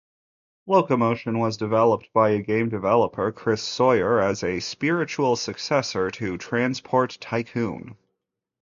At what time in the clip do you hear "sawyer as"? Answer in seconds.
3.61-4.43